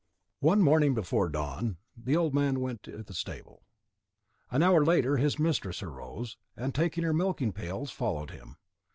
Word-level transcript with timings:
One 0.39 0.63
morning 0.63 0.95
before 0.95 1.29
dawn, 1.29 1.77
the 1.95 2.17
old 2.17 2.33
man 2.33 2.59
went 2.59 2.81
to 2.81 3.03
the 3.03 3.13
stable. 3.13 3.61
An 4.49 4.63
hour 4.63 4.83
later, 4.83 5.17
his 5.17 5.37
mistress 5.37 5.83
arose, 5.83 6.37
and 6.57 6.73
taking 6.73 7.03
her 7.03 7.13
milking 7.13 7.53
pails, 7.53 7.91
followed 7.91 8.31
him. 8.31 8.55